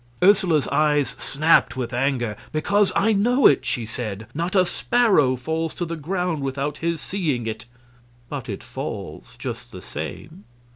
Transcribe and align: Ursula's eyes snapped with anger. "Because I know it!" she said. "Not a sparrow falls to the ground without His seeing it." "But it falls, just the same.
Ursula's 0.23 0.67
eyes 0.69 1.09
snapped 1.09 1.77
with 1.77 1.93
anger. 1.93 2.35
"Because 2.51 2.91
I 2.95 3.13
know 3.13 3.45
it!" 3.45 3.67
she 3.67 3.85
said. 3.85 4.25
"Not 4.33 4.55
a 4.55 4.65
sparrow 4.65 5.35
falls 5.35 5.75
to 5.75 5.85
the 5.85 5.95
ground 5.95 6.41
without 6.41 6.79
His 6.79 6.99
seeing 6.99 7.45
it." 7.45 7.65
"But 8.27 8.49
it 8.49 8.63
falls, 8.63 9.35
just 9.37 9.71
the 9.71 9.79
same. 9.83 10.45